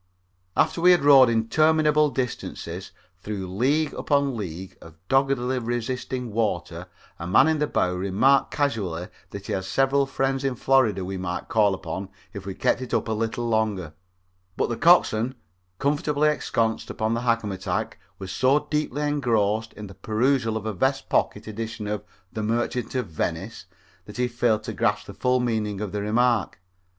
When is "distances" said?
2.09-2.91